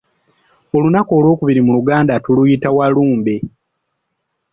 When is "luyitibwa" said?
2.35-2.75